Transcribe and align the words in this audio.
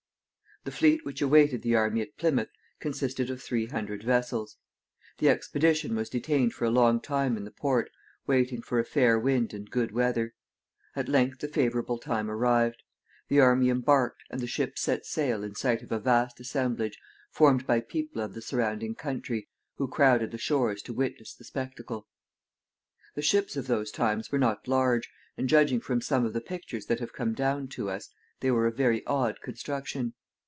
The 0.63 0.69
fleet 0.71 1.03
which 1.03 1.23
awaited 1.23 1.63
the 1.63 1.73
army 1.75 2.01
at 2.01 2.17
Plymouth 2.17 2.51
consisted 2.79 3.31
of 3.31 3.41
three 3.41 3.65
hundred 3.65 4.03
vessels. 4.03 4.57
The 5.17 5.27
expedition 5.27 5.95
was 5.95 6.07
detained 6.07 6.53
for 6.53 6.65
a 6.65 6.69
long 6.69 7.01
time 7.01 7.35
in 7.35 7.45
the 7.45 7.49
port, 7.51 7.89
waiting 8.27 8.61
for 8.61 8.77
a 8.77 8.85
fair 8.85 9.17
wind 9.17 9.55
and 9.55 9.67
good 9.71 9.91
weather. 9.91 10.35
At 10.95 11.09
length 11.09 11.39
the 11.39 11.47
favorable 11.47 11.97
time 11.97 12.29
arrived. 12.29 12.83
The 13.27 13.39
army 13.39 13.69
embarked, 13.71 14.21
and 14.29 14.39
the 14.39 14.45
ships 14.45 14.83
set 14.83 15.03
sail 15.07 15.43
in 15.43 15.55
sight 15.55 15.81
of 15.81 15.91
a 15.91 15.97
vast 15.99 16.39
assemblage, 16.39 16.99
formed 17.31 17.65
by 17.65 17.79
people 17.81 18.21
of 18.21 18.35
the 18.35 18.41
surrounding 18.43 18.93
country, 18.93 19.49
who 19.77 19.87
crowded 19.87 20.29
the 20.29 20.37
shores 20.37 20.83
to 20.83 20.93
witness 20.93 21.33
the 21.33 21.43
spectacle. 21.43 22.07
The 23.15 23.23
ships 23.23 23.55
of 23.57 23.65
those 23.65 23.89
times 23.91 24.31
were 24.31 24.37
not 24.37 24.67
large, 24.67 25.09
and, 25.37 25.49
judging 25.49 25.79
from 25.79 26.01
some 26.01 26.23
of 26.23 26.33
the 26.33 26.39
pictures 26.41 26.85
that 26.85 26.99
have 26.99 27.13
come 27.13 27.33
down 27.33 27.67
to 27.69 27.89
us, 27.89 28.13
they 28.41 28.51
were 28.51 28.67
of 28.67 28.77
very 28.77 29.03
odd 29.07 29.41
construction. 29.41 30.13